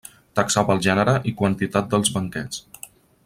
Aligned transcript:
Taxava 0.37 0.73
el 0.75 0.81
gènere 0.85 1.13
i 1.31 1.35
quantitat 1.43 1.93
dels 1.93 2.13
banquets. 2.17 2.65